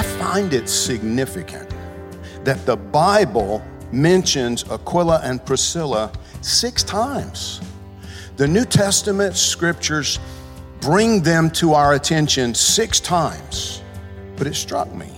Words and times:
I 0.00 0.02
find 0.02 0.54
it 0.54 0.66
significant 0.66 1.68
that 2.42 2.64
the 2.64 2.74
Bible 2.74 3.62
mentions 3.92 4.64
Aquila 4.70 5.20
and 5.22 5.44
Priscilla 5.44 6.10
six 6.40 6.82
times. 6.82 7.60
The 8.38 8.48
New 8.48 8.64
Testament 8.64 9.36
scriptures 9.36 10.18
bring 10.80 11.20
them 11.20 11.50
to 11.50 11.74
our 11.74 11.96
attention 11.96 12.54
six 12.54 12.98
times. 12.98 13.82
But 14.36 14.46
it 14.46 14.54
struck 14.54 14.90
me. 14.94 15.10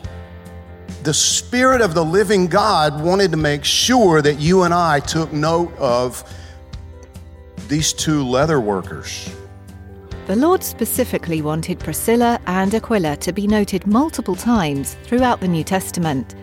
The 1.04 1.14
Spirit 1.14 1.80
of 1.80 1.94
the 1.94 2.04
living 2.04 2.48
God 2.48 3.04
wanted 3.04 3.30
to 3.30 3.36
make 3.36 3.64
sure 3.64 4.20
that 4.20 4.40
you 4.40 4.64
and 4.64 4.74
I 4.74 4.98
took 4.98 5.32
note 5.32 5.72
of 5.78 6.24
these 7.68 7.92
two 7.92 8.24
leather 8.24 8.60
workers. 8.60 9.32
The 10.26 10.36
Lord 10.36 10.62
specifically 10.62 11.42
wanted 11.42 11.80
Priscilla 11.80 12.40
and 12.46 12.72
Aquila 12.72 13.16
to 13.16 13.32
be 13.32 13.48
noted 13.48 13.88
multiple 13.88 14.36
times 14.36 14.96
throughout 15.02 15.40
the 15.40 15.48
New 15.48 15.64
Testament. 15.64 16.36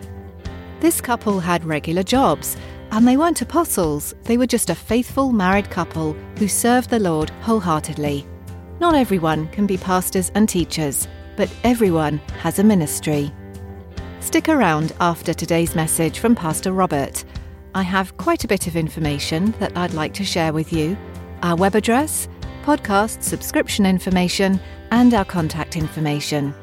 This 0.80 1.00
couple 1.00 1.40
had 1.40 1.64
regular 1.64 2.02
jobs, 2.02 2.58
and 2.90 3.08
they 3.08 3.16
weren't 3.16 3.40
apostles, 3.40 4.14
they 4.24 4.36
were 4.36 4.46
just 4.46 4.68
a 4.68 4.74
faithful 4.74 5.32
married 5.32 5.70
couple 5.70 6.12
who 6.36 6.46
served 6.46 6.90
the 6.90 6.98
Lord 6.98 7.30
wholeheartedly. 7.40 8.26
Not 8.80 8.94
everyone 8.94 9.48
can 9.48 9.66
be 9.66 9.78
pastors 9.78 10.30
and 10.34 10.46
teachers, 10.46 11.08
but 11.34 11.50
everyone 11.64 12.18
has 12.42 12.58
a 12.58 12.64
ministry. 12.64 13.32
Stick 14.20 14.50
around 14.50 14.92
after 15.00 15.32
today's 15.32 15.74
message 15.74 16.18
from 16.18 16.34
Pastor 16.34 16.72
Robert. 16.72 17.24
I 17.74 17.82
have 17.82 18.16
quite 18.18 18.44
a 18.44 18.48
bit 18.48 18.66
of 18.66 18.76
information 18.76 19.52
that 19.58 19.74
I'd 19.74 19.94
like 19.94 20.12
to 20.14 20.24
share 20.24 20.52
with 20.52 20.70
you 20.70 20.98
our 21.42 21.56
web 21.56 21.74
address, 21.74 22.28
podcast 22.60 23.22
subscription 23.22 23.86
information, 23.86 24.60
and 24.90 25.14
our 25.14 25.24
contact 25.24 25.76
information. 25.76 26.54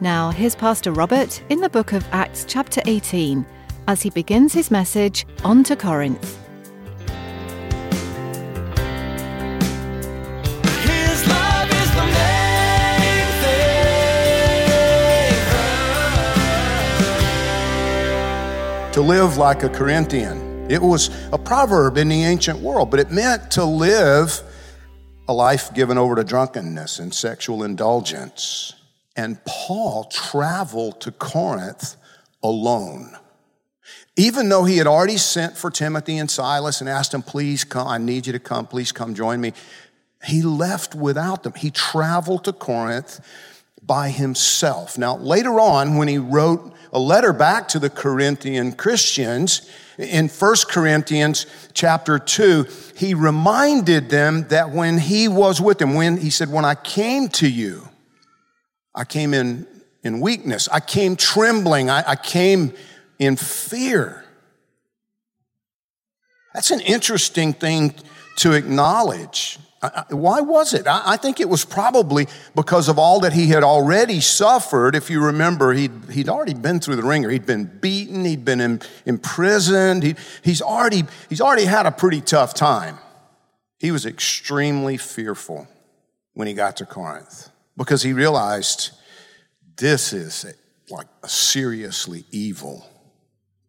Now, 0.00 0.30
here's 0.30 0.54
Pastor 0.54 0.92
Robert 0.92 1.42
in 1.48 1.60
the 1.60 1.68
book 1.68 1.92
of 1.92 2.04
Acts, 2.12 2.44
chapter 2.48 2.80
18, 2.86 3.46
as 3.88 4.02
he 4.02 4.10
begins 4.10 4.52
his 4.52 4.70
message 4.70 5.26
on 5.44 5.62
to 5.64 5.76
Corinth. 5.76 6.38
His 10.84 11.26
love 11.28 11.70
is 11.70 11.90
the 11.94 12.04
main 12.04 13.26
thing. 18.84 18.92
to 18.92 19.00
live 19.00 19.36
like 19.36 19.62
a 19.62 19.68
Corinthian. 19.68 20.70
It 20.70 20.82
was 20.82 21.10
a 21.32 21.38
proverb 21.38 21.96
in 21.96 22.08
the 22.08 22.24
ancient 22.24 22.58
world, 22.60 22.90
but 22.90 23.00
it 23.00 23.10
meant 23.10 23.50
to 23.52 23.64
live 23.64 24.42
a 25.28 25.32
life 25.32 25.72
given 25.74 25.98
over 25.98 26.16
to 26.16 26.24
drunkenness 26.24 26.98
and 26.98 27.14
sexual 27.14 27.62
indulgence. 27.62 28.74
And 29.16 29.42
Paul 29.44 30.04
traveled 30.04 31.00
to 31.02 31.12
Corinth 31.12 31.96
alone. 32.42 33.16
Even 34.16 34.48
though 34.48 34.64
he 34.64 34.76
had 34.76 34.86
already 34.86 35.16
sent 35.16 35.56
for 35.56 35.70
Timothy 35.70 36.18
and 36.18 36.30
Silas 36.30 36.80
and 36.80 36.88
asked 36.88 37.12
them, 37.12 37.22
please 37.22 37.64
come, 37.64 37.86
I 37.86 37.98
need 37.98 38.26
you 38.26 38.32
to 38.32 38.38
come, 38.38 38.66
please 38.66 38.92
come 38.92 39.14
join 39.14 39.40
me. 39.40 39.52
He 40.24 40.42
left 40.42 40.94
without 40.94 41.42
them. 41.42 41.54
He 41.54 41.70
traveled 41.70 42.44
to 42.44 42.52
Corinth 42.52 43.20
by 43.82 44.10
himself. 44.10 44.96
Now, 44.96 45.16
later 45.16 45.60
on, 45.60 45.96
when 45.96 46.08
he 46.08 46.18
wrote 46.18 46.72
a 46.92 46.98
letter 46.98 47.32
back 47.32 47.68
to 47.68 47.78
the 47.78 47.90
Corinthian 47.90 48.72
Christians, 48.72 49.68
in 49.98 50.28
1 50.28 50.54
Corinthians 50.68 51.46
chapter 51.74 52.18
2, 52.18 52.66
he 52.96 53.14
reminded 53.14 54.08
them 54.08 54.46
that 54.48 54.70
when 54.70 54.98
he 54.98 55.28
was 55.28 55.60
with 55.60 55.78
them, 55.78 55.94
when 55.94 56.16
he 56.16 56.30
said, 56.30 56.50
When 56.50 56.64
I 56.64 56.74
came 56.74 57.28
to 57.30 57.48
you, 57.48 57.88
I 58.94 59.04
came 59.04 59.34
in, 59.34 59.66
in 60.02 60.20
weakness, 60.20 60.68
I 60.68 60.80
came 60.80 61.16
trembling, 61.16 61.90
I, 61.90 62.04
I 62.06 62.16
came 62.16 62.72
in 63.18 63.36
fear. 63.36 64.24
That's 66.54 66.70
an 66.70 66.80
interesting 66.80 67.52
thing 67.52 67.94
to 68.36 68.52
acknowledge. 68.52 69.58
Why 70.10 70.40
was 70.40 70.74
it? 70.74 70.86
I 70.86 71.02
I 71.12 71.16
think 71.16 71.40
it 71.40 71.48
was 71.48 71.64
probably 71.64 72.28
because 72.54 72.88
of 72.88 72.98
all 72.98 73.20
that 73.20 73.32
he 73.32 73.48
had 73.48 73.64
already 73.64 74.20
suffered. 74.20 74.94
If 74.94 75.10
you 75.10 75.24
remember, 75.24 75.72
he'd, 75.72 75.92
he'd 76.10 76.28
already 76.28 76.54
been 76.54 76.78
through 76.78 76.96
the 76.96 77.02
wringer. 77.02 77.30
He'd 77.30 77.46
been 77.46 77.64
beaten, 77.64 78.24
he'd 78.24 78.44
been 78.44 78.60
in, 78.60 78.80
imprisoned, 79.06 80.04
he, 80.04 80.14
he's, 80.42 80.62
already, 80.62 81.04
he's 81.28 81.40
already 81.40 81.64
had 81.64 81.86
a 81.86 81.90
pretty 81.90 82.20
tough 82.20 82.54
time. 82.54 82.98
He 83.78 83.90
was 83.90 84.06
extremely 84.06 84.96
fearful 84.96 85.66
when 86.34 86.46
he 86.46 86.54
got 86.54 86.76
to 86.76 86.86
Corinth 86.86 87.50
because 87.76 88.02
he 88.02 88.12
realized 88.12 88.90
this 89.76 90.12
is 90.12 90.46
like 90.88 91.08
a 91.24 91.28
seriously 91.28 92.24
evil 92.30 92.86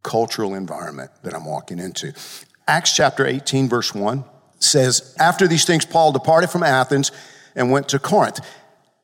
cultural 0.04 0.54
environment 0.54 1.10
that 1.24 1.34
I'm 1.34 1.46
walking 1.46 1.80
into. 1.80 2.14
Acts 2.68 2.94
chapter 2.94 3.26
18, 3.26 3.68
verse 3.70 3.96
1 3.96 4.24
says, 4.64 5.16
After 5.20 5.48
these 5.48 5.66
things, 5.66 5.86
Paul 5.86 6.12
departed 6.12 6.50
from 6.50 6.64
Athens 6.64 7.12
and 7.56 7.72
went 7.72 7.90
to 7.90 8.00
Corinth. 8.00 8.40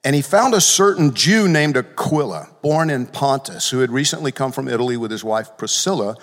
And 0.03 0.16
he 0.16 0.22
found 0.22 0.53
a 0.53 0.62
certain 0.62 1.14
Jew 1.14 1.47
named 1.47 1.75
Aquila, 1.75 2.50
born 2.62 2.90
in 2.90 3.06
Pontus, 3.06 3.70
who 3.70 3.80
had 3.80 3.92
recently 3.92 4.31
come 4.31 4.52
from 4.52 4.68
Italy 4.68 4.96
with 4.96 5.12
his 5.12 5.24
wife 5.24 5.58
Priscilla, 5.58 6.16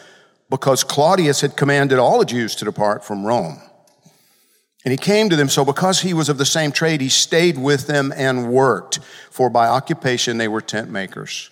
because 0.48 0.82
Claudius 0.82 1.42
had 1.42 1.56
commanded 1.56 1.98
all 1.98 2.18
the 2.18 2.24
Jews 2.24 2.54
to 2.56 2.64
depart 2.64 3.04
from 3.04 3.24
Rome. 3.24 3.60
And 4.84 4.92
he 4.92 4.96
came 4.96 5.28
to 5.30 5.36
them, 5.36 5.48
so 5.48 5.64
because 5.64 6.00
he 6.00 6.14
was 6.14 6.28
of 6.28 6.38
the 6.38 6.46
same 6.46 6.70
trade, 6.70 7.00
he 7.00 7.08
stayed 7.08 7.58
with 7.58 7.88
them 7.88 8.12
and 8.16 8.50
worked, 8.50 9.00
for 9.30 9.50
by 9.50 9.66
occupation 9.66 10.38
they 10.38 10.48
were 10.48 10.60
tent 10.60 10.90
makers. 10.90 11.50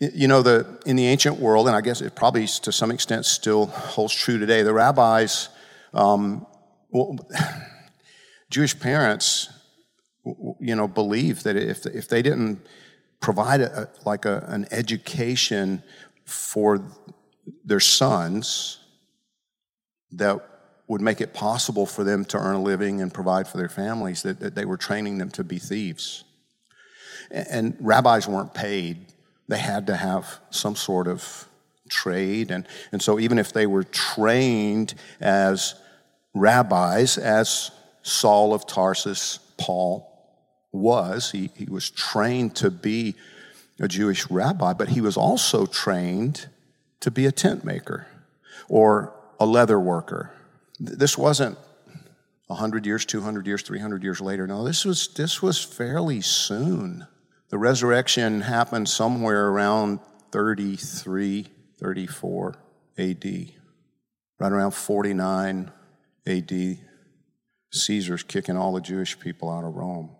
You 0.00 0.26
know, 0.26 0.42
the, 0.42 0.80
in 0.86 0.96
the 0.96 1.06
ancient 1.06 1.38
world, 1.38 1.66
and 1.66 1.76
I 1.76 1.82
guess 1.82 2.00
it 2.00 2.14
probably 2.14 2.46
to 2.46 2.72
some 2.72 2.90
extent 2.90 3.26
still 3.26 3.66
holds 3.66 4.14
true 4.14 4.38
today, 4.38 4.62
the 4.62 4.72
rabbis, 4.72 5.50
um, 5.92 6.46
well, 6.94 7.18
Jewish 8.50 8.78
parents, 8.78 9.50
you 10.60 10.76
know, 10.76 10.86
believed 10.88 11.44
that 11.44 11.56
if, 11.56 11.84
if 11.86 12.08
they 12.08 12.22
didn't 12.22 12.64
provide 13.20 13.60
a, 13.60 13.90
like 14.06 14.24
a, 14.24 14.44
an 14.48 14.66
education 14.70 15.82
for 16.24 16.80
their 17.64 17.80
sons 17.80 18.78
that 20.12 20.40
would 20.86 21.00
make 21.00 21.20
it 21.20 21.34
possible 21.34 21.84
for 21.84 22.04
them 22.04 22.24
to 22.26 22.38
earn 22.38 22.54
a 22.54 22.62
living 22.62 23.02
and 23.02 23.12
provide 23.12 23.48
for 23.48 23.56
their 23.56 23.68
families, 23.68 24.22
that, 24.22 24.38
that 24.38 24.54
they 24.54 24.64
were 24.64 24.76
training 24.76 25.18
them 25.18 25.30
to 25.30 25.42
be 25.42 25.58
thieves. 25.58 26.22
And, 27.30 27.46
and 27.50 27.76
rabbis 27.80 28.28
weren't 28.28 28.54
paid 28.54 29.06
they 29.48 29.58
had 29.58 29.86
to 29.88 29.96
have 29.96 30.40
some 30.50 30.76
sort 30.76 31.06
of 31.08 31.48
trade. 31.88 32.50
And, 32.50 32.66
and 32.92 33.02
so, 33.02 33.18
even 33.18 33.38
if 33.38 33.52
they 33.52 33.66
were 33.66 33.84
trained 33.84 34.94
as 35.20 35.74
rabbis, 36.34 37.16
as 37.16 37.70
Saul 38.02 38.52
of 38.52 38.66
Tarsus, 38.66 39.38
Paul 39.56 40.10
was, 40.72 41.30
he, 41.30 41.50
he 41.56 41.66
was 41.66 41.88
trained 41.88 42.56
to 42.56 42.70
be 42.70 43.14
a 43.80 43.88
Jewish 43.88 44.30
rabbi, 44.30 44.72
but 44.72 44.88
he 44.88 45.00
was 45.00 45.16
also 45.16 45.66
trained 45.66 46.48
to 47.00 47.10
be 47.10 47.26
a 47.26 47.32
tent 47.32 47.64
maker 47.64 48.06
or 48.68 49.12
a 49.40 49.46
leather 49.46 49.78
worker. 49.78 50.32
This 50.78 51.16
wasn't 51.16 51.56
100 52.48 52.86
years, 52.86 53.04
200 53.04 53.46
years, 53.46 53.62
300 53.62 54.02
years 54.02 54.20
later. 54.20 54.46
No, 54.46 54.64
this 54.64 54.84
was, 54.84 55.08
this 55.08 55.40
was 55.40 55.62
fairly 55.62 56.20
soon. 56.20 57.06
The 57.48 57.58
resurrection 57.58 58.40
happened 58.42 58.88
somewhere 58.88 59.48
around 59.48 60.00
33, 60.32 61.46
34 61.78 62.54
AD. 62.98 63.24
Right 64.38 64.52
around 64.52 64.72
49 64.72 65.70
AD, 66.26 66.78
Caesar's 67.72 68.22
kicking 68.22 68.56
all 68.56 68.72
the 68.72 68.80
Jewish 68.80 69.18
people 69.18 69.50
out 69.50 69.64
of 69.64 69.74
Rome. 69.74 70.10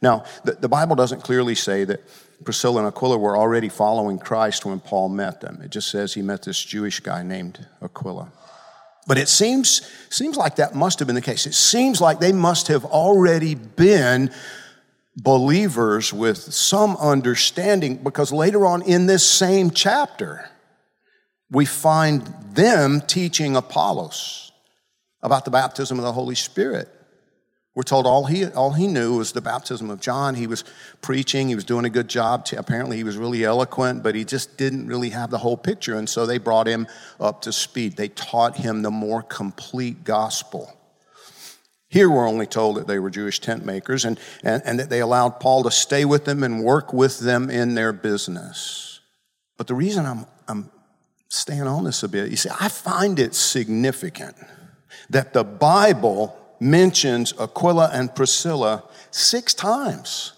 Now, 0.00 0.24
the, 0.44 0.52
the 0.52 0.68
Bible 0.68 0.96
doesn't 0.96 1.22
clearly 1.22 1.54
say 1.54 1.84
that 1.84 2.00
Priscilla 2.44 2.78
and 2.78 2.88
Aquila 2.88 3.18
were 3.18 3.36
already 3.36 3.68
following 3.68 4.18
Christ 4.18 4.64
when 4.64 4.80
Paul 4.80 5.08
met 5.08 5.40
them. 5.40 5.60
It 5.62 5.70
just 5.70 5.90
says 5.90 6.14
he 6.14 6.22
met 6.22 6.42
this 6.42 6.62
Jewish 6.62 7.00
guy 7.00 7.22
named 7.22 7.66
Aquila. 7.82 8.32
But 9.06 9.18
it 9.18 9.28
seems, 9.28 9.90
seems 10.08 10.36
like 10.36 10.56
that 10.56 10.74
must 10.74 10.98
have 10.98 11.06
been 11.06 11.14
the 11.14 11.20
case. 11.20 11.46
It 11.46 11.54
seems 11.54 12.00
like 12.00 12.20
they 12.20 12.32
must 12.32 12.68
have 12.68 12.84
already 12.84 13.54
been 13.54 14.30
believers 15.16 16.12
with 16.12 16.38
some 16.38 16.96
understanding 16.96 17.96
because 17.96 18.32
later 18.32 18.66
on 18.66 18.82
in 18.82 19.06
this 19.06 19.28
same 19.28 19.70
chapter, 19.70 20.48
we 21.50 21.64
find 21.66 22.26
them 22.54 23.00
teaching 23.02 23.56
Apollos 23.56 24.43
about 25.24 25.44
the 25.46 25.50
baptism 25.50 25.98
of 25.98 26.04
the 26.04 26.12
Holy 26.12 26.34
Spirit. 26.34 26.88
We're 27.74 27.82
told 27.82 28.06
all 28.06 28.26
he, 28.26 28.44
all 28.44 28.70
he 28.70 28.86
knew 28.86 29.16
was 29.16 29.32
the 29.32 29.40
baptism 29.40 29.90
of 29.90 30.00
John. 30.00 30.36
He 30.36 30.46
was 30.46 30.62
preaching, 31.00 31.48
he 31.48 31.56
was 31.56 31.64
doing 31.64 31.84
a 31.84 31.90
good 31.90 32.06
job. 32.06 32.46
Apparently, 32.56 32.96
he 32.96 33.02
was 33.02 33.16
really 33.16 33.42
eloquent, 33.42 34.04
but 34.04 34.14
he 34.14 34.24
just 34.24 34.56
didn't 34.56 34.86
really 34.86 35.10
have 35.10 35.30
the 35.30 35.38
whole 35.38 35.56
picture. 35.56 35.96
And 35.96 36.08
so 36.08 36.24
they 36.24 36.38
brought 36.38 36.68
him 36.68 36.86
up 37.18 37.42
to 37.42 37.52
speed. 37.52 37.96
They 37.96 38.10
taught 38.10 38.58
him 38.58 38.82
the 38.82 38.92
more 38.92 39.22
complete 39.22 40.04
gospel. 40.04 40.72
Here 41.88 42.08
we're 42.08 42.28
only 42.28 42.46
told 42.46 42.76
that 42.76 42.86
they 42.86 42.98
were 42.98 43.10
Jewish 43.10 43.40
tent 43.40 43.64
makers 43.64 44.04
and, 44.04 44.20
and, 44.44 44.62
and 44.64 44.78
that 44.78 44.90
they 44.90 45.00
allowed 45.00 45.40
Paul 45.40 45.64
to 45.64 45.70
stay 45.70 46.04
with 46.04 46.26
them 46.26 46.44
and 46.44 46.62
work 46.62 46.92
with 46.92 47.18
them 47.18 47.50
in 47.50 47.74
their 47.74 47.92
business. 47.92 49.00
But 49.56 49.66
the 49.68 49.74
reason 49.74 50.06
I'm, 50.06 50.26
I'm 50.46 50.70
staying 51.28 51.62
on 51.62 51.84
this 51.84 52.02
a 52.02 52.08
bit, 52.08 52.30
you 52.30 52.36
see, 52.36 52.50
I 52.60 52.68
find 52.68 53.18
it 53.18 53.34
significant 53.34 54.36
that 55.10 55.32
the 55.32 55.44
Bible 55.44 56.36
mentions 56.60 57.32
Aquila 57.38 57.90
and 57.92 58.14
Priscilla 58.14 58.84
six 59.10 59.54
times. 59.54 60.32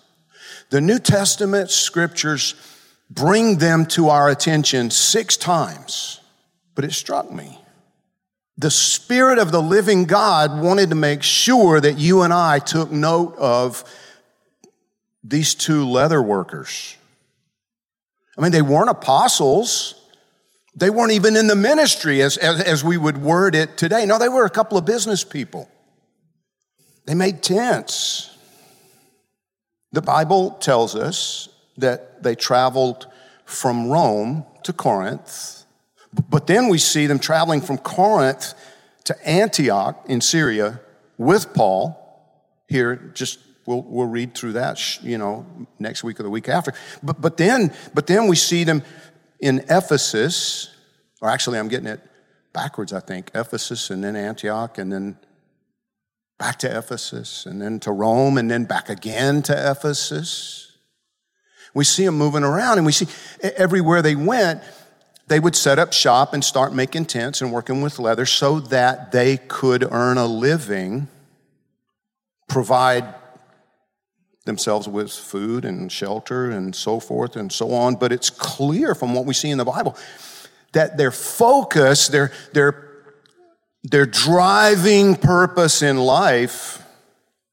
The 0.71 0.81
New 0.81 0.99
Testament 0.99 1.71
scriptures 1.71 2.55
bring 3.11 3.59
them 3.59 3.87
to 3.87 4.09
our 4.09 4.29
attention 4.29 4.91
six 4.91 5.37
times. 5.37 6.21
But 6.75 6.85
it 6.85 6.93
struck 6.93 7.31
me. 7.33 7.61
The 8.59 8.71
Spirit 8.71 9.39
of 9.39 9.53
the 9.53 9.63
living 9.63 10.05
God 10.05 10.63
wanted 10.63 10.89
to 10.91 10.97
make 10.97 11.23
sure 11.23 11.81
that 11.81 11.99
you 11.99 12.23
and 12.23 12.33
I 12.33 12.59
took 12.59 12.91
note 12.91 13.37
of 13.37 13.85
these 15.23 15.55
two 15.55 15.85
leather 15.87 16.23
workers. 16.23 16.97
I 18.37 18.43
mean, 18.43 18.53
they 18.53 18.63
weren't 18.63 18.91
apostles. 18.91 19.96
They 20.77 20.91
weren't 20.91 21.13
even 21.13 21.37
in 21.37 21.47
the 21.47 21.57
ministry 21.57 22.21
as, 22.21 22.37
as, 22.37 22.61
as 22.61 22.85
we 22.85 22.99
would 22.99 23.17
word 23.17 23.55
it 23.55 23.79
today. 23.79 24.05
No, 24.05 24.19
they 24.19 24.29
were 24.29 24.45
a 24.45 24.51
couple 24.51 24.77
of 24.77 24.85
business 24.85 25.25
people. 25.25 25.71
They 27.07 27.15
made 27.15 27.43
tents. 27.43 28.37
The 29.93 30.03
Bible 30.03 30.51
tells 30.51 30.95
us 30.95 31.49
that 31.79 32.23
they 32.23 32.35
traveled 32.35 33.07
from 33.47 33.89
Rome 33.89 34.45
to 34.65 34.73
Corinth, 34.73 35.65
but 36.29 36.47
then 36.47 36.69
we 36.69 36.79
see 36.79 37.07
them 37.07 37.19
traveling 37.19 37.63
from 37.63 37.79
Corinth 37.79 38.55
to 39.05 39.29
Antioch 39.29 40.05
in 40.09 40.21
Syria 40.21 40.81
with 41.17 41.55
Paul. 41.55 42.03
Here, 42.69 42.97
just 43.15 43.39
we'll, 43.67 43.83
we'll 43.83 44.07
read 44.07 44.35
through 44.35 44.53
that, 44.53 45.03
you 45.03 45.17
know, 45.17 45.47
next 45.79 46.03
week 46.03 46.19
or 46.19 46.23
the 46.23 46.31
week 46.31 46.49
after. 46.49 46.73
But, 47.03 47.21
but, 47.21 47.37
then, 47.37 47.73
but 47.95 48.07
then 48.07 48.27
we 48.27 48.37
see 48.37 48.65
them 48.65 48.83
in 49.41 49.65
Ephesus, 49.69 50.75
or 51.21 51.29
actually, 51.29 51.59
I'm 51.59 51.69
getting 51.69 51.89
it 51.89 52.01
backwards, 52.53 52.93
I 52.93 53.01
think. 53.01 53.31
Ephesus 53.35 53.91
and 53.91 54.03
then 54.03 54.17
Antioch 54.17 54.79
and 54.79 54.93
then 54.93 55.19
back 56.39 56.59
to 56.61 56.79
Ephesus 56.79 57.47
and 57.47 57.61
then 57.61 57.81
to 57.81 57.93
Rome 57.93 58.39
and 58.39 58.51
then 58.51 58.65
back 58.65 58.89
again 58.89 59.43
to 59.43 59.71
Ephesus. 59.71 60.73
We 61.75 61.85
see 61.85 62.07
them 62.07 62.17
moving 62.17 62.43
around 62.43 62.79
and 62.79 62.87
we 62.87 62.93
see 62.93 63.07
everywhere 63.43 64.03
they 64.03 64.17
went, 64.17 64.63
they 65.29 65.41
would 65.41 65.57
set 65.57 65.79
up 65.79 65.93
shop 65.93 66.33
and 66.33 66.45
start 66.45 66.73
making 66.73 67.07
tents 67.07 67.43
and 67.43 67.53
working 67.53 67.83
with 67.83 67.99
leather 67.99 68.27
so 68.27 68.61
that 68.61 69.13
they 69.13 69.37
could 69.37 69.87
earn 69.91 70.19
a 70.19 70.27
living, 70.27 71.09
provide 72.49 73.15
themselves 74.47 74.89
with 74.89 75.13
food 75.13 75.65
and 75.65 75.93
shelter 75.93 76.51
and 76.51 76.75
so 76.75 76.99
forth 76.99 77.37
and 77.37 77.53
so 77.53 77.73
on. 77.73 77.97
But 77.97 78.13
it's 78.13 78.31
clear 78.31 78.95
from 78.95 79.15
what 79.15 79.27
we 79.27 79.35
see 79.35 79.51
in 79.51 79.59
the 79.59 79.65
Bible 79.65 79.97
that 80.73 80.97
their 80.97 81.11
focus, 81.11 82.09
their, 82.09 82.33
their 82.53 82.87
their 83.91 84.07
driving 84.07 85.15
purpose 85.15 85.81
in 85.81 85.97
life 85.97 86.83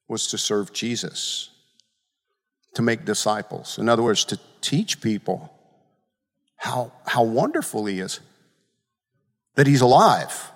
was 0.07 0.27
to 0.27 0.37
serve 0.37 0.73
Jesus, 0.73 1.49
to 2.73 2.81
make 2.81 3.05
disciples. 3.05 3.77
In 3.77 3.87
other 3.87 4.01
words, 4.01 4.25
to 4.25 4.39
teach 4.61 4.99
people 4.99 5.53
how, 6.55 6.91
how 7.05 7.23
wonderful 7.23 7.85
He 7.85 7.99
is, 7.99 8.19
that 9.55 9.67
He's 9.67 9.81
alive, 9.81 10.51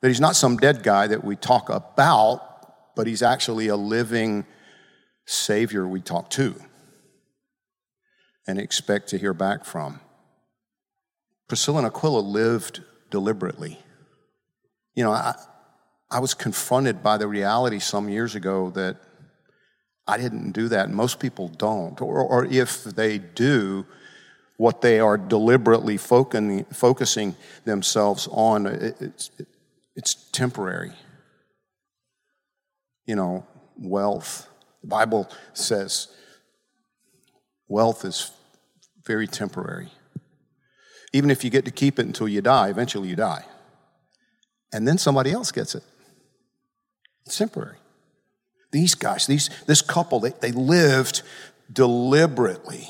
that 0.00 0.08
He's 0.08 0.20
not 0.20 0.34
some 0.34 0.56
dead 0.56 0.82
guy 0.82 1.06
that 1.06 1.22
we 1.22 1.36
talk 1.36 1.68
about, 1.70 2.96
but 2.96 3.06
He's 3.06 3.22
actually 3.22 3.68
a 3.68 3.76
living 3.76 4.44
Savior 5.30 5.86
we 5.86 6.00
talk 6.00 6.28
to 6.30 6.56
and 8.46 8.58
expect 8.58 9.08
to 9.08 9.18
hear 9.18 9.32
back 9.32 9.64
from. 9.64 10.00
Priscilla 11.46 11.78
and 11.78 11.86
Aquila 11.86 12.20
lived 12.20 12.82
deliberately. 13.10 13.78
You 14.94 15.04
know, 15.04 15.12
I, 15.12 15.36
I 16.10 16.18
was 16.18 16.34
confronted 16.34 17.02
by 17.02 17.16
the 17.16 17.28
reality 17.28 17.78
some 17.78 18.08
years 18.08 18.34
ago 18.34 18.70
that 18.70 18.96
I 20.06 20.16
didn't 20.16 20.50
do 20.50 20.68
that. 20.68 20.90
Most 20.90 21.20
people 21.20 21.46
don't. 21.46 22.00
Or, 22.00 22.20
or 22.24 22.44
if 22.46 22.82
they 22.82 23.18
do, 23.18 23.86
what 24.56 24.82
they 24.82 24.98
are 24.98 25.16
deliberately 25.16 25.96
focusing, 25.96 26.64
focusing 26.64 27.36
themselves 27.64 28.28
on, 28.32 28.66
it, 28.66 29.00
it's, 29.00 29.30
it, 29.38 29.46
it's 29.94 30.14
temporary. 30.32 30.92
You 33.06 33.14
know, 33.14 33.46
wealth. 33.78 34.49
The 34.82 34.88
Bible 34.88 35.30
says 35.52 36.08
wealth 37.68 38.04
is 38.04 38.30
very 39.04 39.26
temporary. 39.26 39.88
Even 41.12 41.30
if 41.30 41.44
you 41.44 41.50
get 41.50 41.64
to 41.64 41.70
keep 41.70 41.98
it 41.98 42.06
until 42.06 42.28
you 42.28 42.40
die, 42.40 42.68
eventually 42.68 43.08
you 43.08 43.16
die 43.16 43.44
and 44.72 44.86
then 44.86 44.98
somebody 44.98 45.32
else 45.32 45.52
gets 45.52 45.74
it. 45.74 45.82
It's 47.26 47.38
temporary. 47.38 47.76
These 48.72 48.94
guys, 48.94 49.26
these, 49.26 49.50
this 49.66 49.82
couple, 49.82 50.20
they, 50.20 50.30
they 50.40 50.52
lived 50.52 51.22
deliberately. 51.72 52.88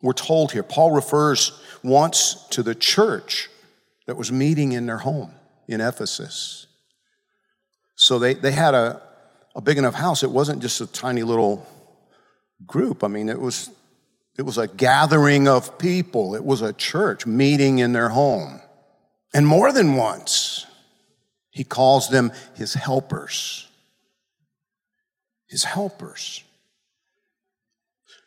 We're 0.00 0.12
told 0.12 0.52
here, 0.52 0.62
Paul 0.62 0.92
refers 0.92 1.60
once 1.82 2.46
to 2.50 2.62
the 2.62 2.74
church 2.74 3.50
that 4.06 4.16
was 4.16 4.32
meeting 4.32 4.72
in 4.72 4.86
their 4.86 4.98
home 4.98 5.32
in 5.68 5.80
Ephesus. 5.80 6.66
So 7.96 8.18
they, 8.18 8.34
they 8.34 8.52
had 8.52 8.74
a, 8.74 9.02
a 9.54 9.60
big 9.60 9.78
enough 9.78 9.94
house. 9.94 10.22
It 10.22 10.30
wasn't 10.30 10.62
just 10.62 10.80
a 10.80 10.86
tiny 10.86 11.22
little 11.22 11.66
group. 12.66 13.04
I 13.04 13.08
mean, 13.08 13.28
it 13.28 13.40
was, 13.40 13.70
it 14.36 14.42
was 14.42 14.58
a 14.58 14.66
gathering 14.66 15.48
of 15.48 15.78
people. 15.78 16.34
It 16.34 16.44
was 16.44 16.62
a 16.62 16.72
church 16.72 17.26
meeting 17.26 17.78
in 17.78 17.92
their 17.92 18.08
home. 18.08 18.60
And 19.32 19.46
more 19.46 19.72
than 19.72 19.96
once, 19.96 20.66
he 21.50 21.64
calls 21.64 22.08
them 22.08 22.32
his 22.54 22.74
helpers. 22.74 23.68
His 25.46 25.64
helpers. 25.64 26.42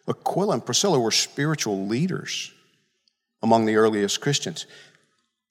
Aquila 0.08 0.54
and 0.54 0.66
Priscilla 0.66 1.00
were 1.00 1.12
spiritual 1.12 1.88
leaders 1.88 2.54
among 3.42 3.66
the 3.66 3.76
earliest 3.76 4.22
Christians, 4.22 4.66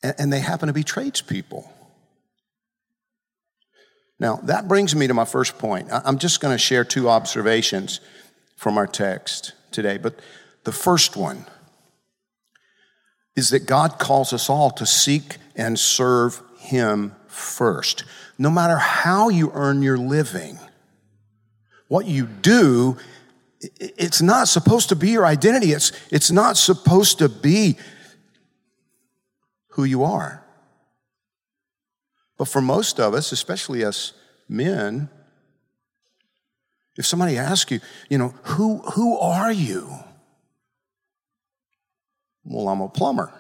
and 0.03 0.33
they 0.33 0.41
happen 0.41 0.67
to 0.69 0.73
be 0.73 0.83
tradespeople. 0.83 1.71
Now, 4.19 4.37
that 4.45 4.67
brings 4.67 4.97
me 4.97 5.07
to 5.07 5.15
my 5.15 5.27
first 5.27 5.59
point. 5.59 5.89
I'm 5.91 6.19
just 6.19 6.41
going 6.41 6.55
to 6.55 6.59
share 6.59 6.85
two 6.85 7.09
observations 7.09 8.01
from 8.57 8.79
our 8.79 8.87
text 8.87 9.53
today, 9.71 9.99
but 9.99 10.19
the 10.65 10.73
first 10.73 11.17
one 11.17 11.45
is 13.35 13.51
that 13.51 13.67
God 13.67 13.99
calls 13.99 14.33
us 14.33 14.49
all 14.49 14.71
to 14.73 14.87
seek 14.87 15.37
and 15.55 15.79
serve 15.79 16.41
Him 16.59 17.15
first. 17.29 18.05
No 18.39 18.51
matter 18.51 18.77
how 18.77 19.29
you 19.29 19.51
earn 19.55 19.83
your 19.83 19.99
living, 19.99 20.59
what 21.89 22.07
you 22.07 22.27
do, 22.27 22.97
it's 23.61 24.23
not 24.23 24.49
supposed 24.49 24.89
to 24.89 24.97
be 24.97 25.11
your 25.11 25.27
identity. 25.27 25.73
It's, 25.73 25.93
it's 26.11 26.31
not 26.31 26.57
supposed 26.57 27.19
to 27.19 27.29
be 27.29 27.77
who 29.71 29.85
you 29.85 30.05
are. 30.05 30.46
But 32.39 32.49
for 32.49 32.61
most 32.61 33.01
of 33.01 33.15
us, 33.15 33.33
especially 33.33 33.85
us 33.85 34.13
men, 34.49 35.09
if 36.97 37.07
somebody 37.07 37.37
asks 37.37 37.71
you, 37.71 37.81
you 38.09 38.19
know, 38.19 38.35
who, 38.45 38.79
who 38.79 39.19
are 39.19 39.53
you? 39.53 39.91
Well, 42.45 42.69
I'm 42.69 42.81
a 42.81 42.89
plumber, 42.89 43.33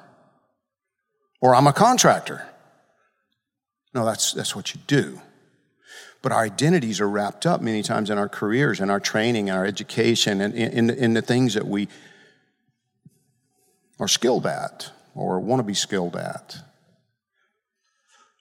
or 1.40 1.54
I'm 1.54 1.66
a 1.66 1.72
contractor, 1.72 2.46
no, 3.94 4.04
that's, 4.04 4.32
that's 4.32 4.54
what 4.54 4.74
you 4.74 4.80
do. 4.86 5.22
But 6.20 6.32
our 6.32 6.42
identities 6.42 7.00
are 7.00 7.08
wrapped 7.08 7.46
up 7.46 7.62
many 7.62 7.82
times 7.82 8.10
in 8.10 8.18
our 8.18 8.28
careers 8.28 8.80
and 8.80 8.90
our 8.90 9.00
training 9.00 9.48
and 9.48 9.56
our 9.56 9.64
education 9.64 10.40
and 10.40 10.54
in, 10.54 10.90
in, 10.90 10.90
in 10.90 11.14
the 11.14 11.22
things 11.22 11.54
that 11.54 11.66
we 11.66 11.88
are 13.98 14.08
skilled 14.08 14.46
at 14.46 14.90
or 15.14 15.40
want 15.40 15.60
to 15.60 15.64
be 15.64 15.72
skilled 15.72 16.14
at. 16.14 16.58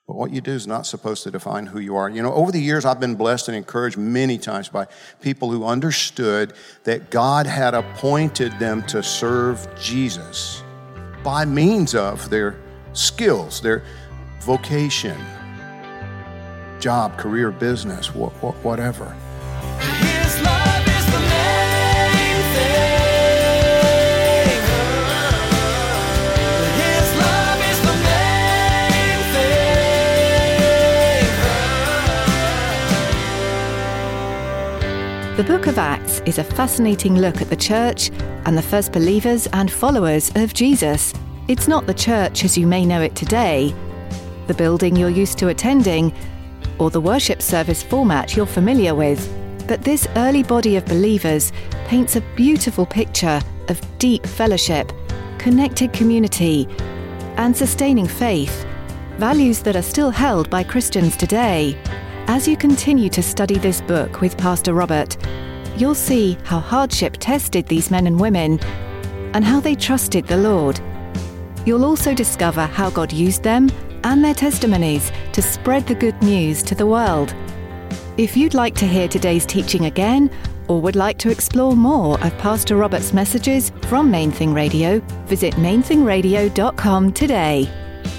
But 0.06 0.14
what 0.14 0.30
you 0.30 0.40
do 0.40 0.52
is 0.52 0.68
not 0.68 0.86
supposed 0.86 1.24
to 1.24 1.32
define 1.32 1.66
who 1.66 1.80
you 1.80 1.96
are. 1.96 2.08
You 2.08 2.22
know, 2.22 2.32
over 2.32 2.52
the 2.52 2.60
years, 2.60 2.84
I've 2.84 3.00
been 3.00 3.16
blessed 3.16 3.48
and 3.48 3.56
encouraged 3.56 3.98
many 3.98 4.38
times 4.38 4.68
by 4.68 4.86
people 5.20 5.50
who 5.50 5.64
understood 5.64 6.52
that 6.84 7.10
God 7.10 7.46
had 7.46 7.74
appointed 7.74 8.56
them 8.60 8.84
to 8.84 9.02
serve 9.02 9.66
Jesus 9.76 10.62
by 11.24 11.44
means 11.44 11.96
of 11.96 12.30
their 12.30 12.56
skills, 12.92 13.60
their 13.60 13.82
vocation, 14.42 15.18
job, 16.78 17.18
career, 17.18 17.50
business, 17.50 18.14
wha- 18.14 18.30
wha- 18.40 18.52
whatever. 18.62 19.12
The 35.36 35.44
book 35.44 35.66
of 35.66 35.76
Acts 35.76 36.20
is 36.24 36.38
a 36.38 36.44
fascinating 36.44 37.18
look 37.18 37.42
at 37.42 37.50
the 37.50 37.56
church 37.56 38.10
and 38.46 38.56
the 38.56 38.62
first 38.62 38.90
believers 38.90 39.46
and 39.48 39.70
followers 39.70 40.32
of 40.34 40.54
Jesus. 40.54 41.12
It's 41.46 41.68
not 41.68 41.86
the 41.86 41.92
church 41.92 42.42
as 42.42 42.56
you 42.56 42.66
may 42.66 42.86
know 42.86 43.02
it 43.02 43.14
today, 43.14 43.74
the 44.46 44.54
building 44.54 44.96
you're 44.96 45.10
used 45.10 45.36
to 45.40 45.48
attending, 45.48 46.14
or 46.78 46.88
the 46.88 47.02
worship 47.02 47.42
service 47.42 47.82
format 47.82 48.34
you're 48.34 48.46
familiar 48.46 48.94
with. 48.94 49.30
But 49.68 49.82
this 49.82 50.08
early 50.16 50.42
body 50.42 50.76
of 50.76 50.86
believers 50.86 51.52
paints 51.84 52.16
a 52.16 52.22
beautiful 52.34 52.86
picture 52.86 53.42
of 53.68 53.98
deep 53.98 54.24
fellowship, 54.24 54.90
connected 55.36 55.92
community, 55.92 56.66
and 57.36 57.54
sustaining 57.54 58.06
faith, 58.08 58.64
values 59.18 59.60
that 59.64 59.76
are 59.76 59.82
still 59.82 60.08
held 60.08 60.48
by 60.48 60.62
Christians 60.62 61.14
today. 61.14 61.78
As 62.28 62.48
you 62.48 62.56
continue 62.56 63.08
to 63.10 63.22
study 63.22 63.56
this 63.56 63.80
book 63.80 64.20
with 64.20 64.36
Pastor 64.36 64.74
Robert, 64.74 65.16
you'll 65.76 65.94
see 65.94 66.36
how 66.42 66.58
hardship 66.58 67.16
tested 67.20 67.66
these 67.66 67.88
men 67.88 68.08
and 68.08 68.18
women 68.18 68.58
and 69.32 69.44
how 69.44 69.60
they 69.60 69.76
trusted 69.76 70.26
the 70.26 70.36
Lord. 70.36 70.80
You'll 71.64 71.84
also 71.84 72.14
discover 72.14 72.66
how 72.66 72.90
God 72.90 73.12
used 73.12 73.44
them 73.44 73.70
and 74.02 74.24
their 74.24 74.34
testimonies 74.34 75.12
to 75.34 75.40
spread 75.40 75.86
the 75.86 75.94
good 75.94 76.20
news 76.20 76.64
to 76.64 76.74
the 76.74 76.86
world. 76.86 77.32
If 78.16 78.36
you'd 78.36 78.54
like 78.54 78.74
to 78.76 78.88
hear 78.88 79.06
today's 79.06 79.46
teaching 79.46 79.84
again, 79.84 80.28
or 80.66 80.80
would 80.80 80.96
like 80.96 81.18
to 81.18 81.30
explore 81.30 81.76
more 81.76 82.20
of 82.24 82.36
Pastor 82.38 82.74
Robert's 82.74 83.12
messages 83.12 83.70
from 83.82 84.10
Main 84.10 84.32
Thing 84.32 84.52
Radio, 84.52 84.98
visit 85.26 85.54
mainthingradio.com 85.54 87.12
today. 87.12 87.70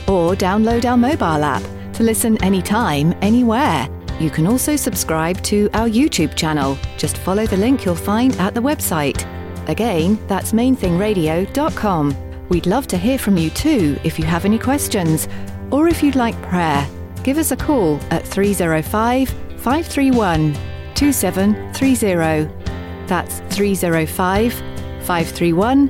Or 0.08 0.34
download 0.34 0.86
our 0.86 0.98
mobile 0.98 1.44
app 1.44 1.64
to 1.96 2.04
listen 2.04 2.42
anytime, 2.42 3.14
anywhere. 3.22 3.90
You 4.20 4.32
can 4.32 4.48
also 4.48 4.76
subscribe 4.76 5.42
to 5.44 5.70
our 5.74 5.88
YouTube 5.88 6.36
channel. 6.36 6.78
Just 6.98 7.18
follow 7.18 7.46
the 7.46 7.58
link 7.58 7.86
you'll 7.86 7.96
find 7.96 8.36
at 8.38 8.54
the 8.54 8.60
website. 8.60 9.26
Again, 9.70 10.18
that's 10.28 10.54
mainthingradio.com. 10.54 12.16
We'd 12.50 12.66
love 12.66 12.88
to 12.88 12.98
hear 12.98 13.20
from 13.20 13.38
you 13.38 13.50
too 13.52 14.00
if 14.04 14.18
you 14.18 14.26
have 14.26 14.46
any 14.46 14.58
questions 14.58 15.28
or 15.70 15.88
if 15.88 16.02
you'd 16.02 16.16
like 16.16 16.42
prayer. 16.44 16.88
Give 17.24 17.38
us 17.38 17.52
a 17.52 17.58
call 17.58 18.00
at 18.10 18.26
305 18.26 19.30
531 19.30 20.54
2730. 20.96 23.06
That's 23.08 23.40
305 23.56 24.54
531 24.54 25.90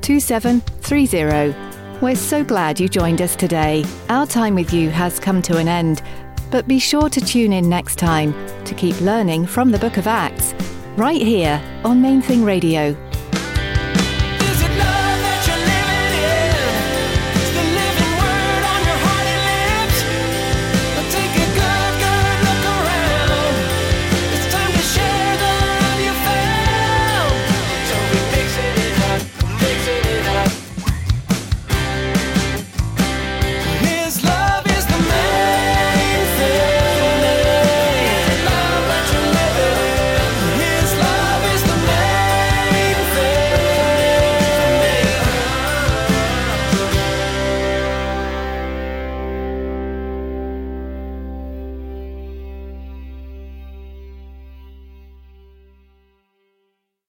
2730. 0.00 1.56
We're 2.00 2.16
so 2.16 2.44
glad 2.44 2.78
you 2.78 2.88
joined 2.88 3.22
us 3.22 3.34
today. 3.34 3.84
Our 4.10 4.26
time 4.26 4.54
with 4.54 4.74
you 4.74 4.90
has 4.90 5.18
come 5.18 5.40
to 5.42 5.56
an 5.56 5.68
end, 5.68 6.02
but 6.54 6.68
be 6.68 6.78
sure 6.78 7.08
to 7.08 7.20
tune 7.20 7.52
in 7.52 7.68
next 7.68 7.96
time 7.96 8.32
to 8.64 8.76
keep 8.76 9.00
learning 9.00 9.44
from 9.44 9.72
the 9.72 9.78
book 9.80 9.96
of 9.96 10.06
Acts, 10.06 10.54
right 10.96 11.20
here 11.20 11.60
on 11.84 12.00
Main 12.00 12.22
Thing 12.22 12.44
Radio. 12.44 12.94